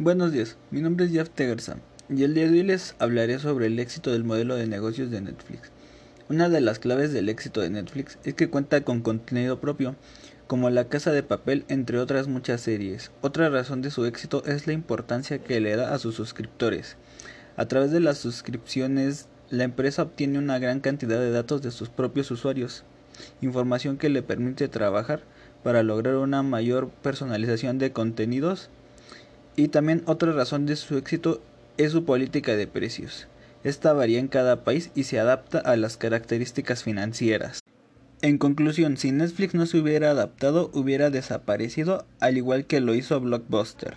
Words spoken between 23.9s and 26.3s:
que le permite trabajar para lograr